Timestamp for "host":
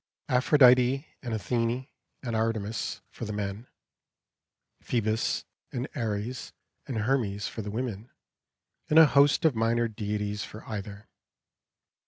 9.05-9.45